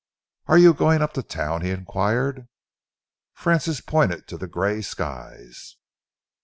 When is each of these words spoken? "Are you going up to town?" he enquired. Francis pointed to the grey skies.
"Are 0.47 0.57
you 0.57 0.73
going 0.73 1.03
up 1.03 1.13
to 1.13 1.21
town?" 1.21 1.61
he 1.61 1.69
enquired. 1.69 2.47
Francis 3.35 3.81
pointed 3.81 4.27
to 4.29 4.37
the 4.39 4.47
grey 4.47 4.81
skies. 4.81 5.75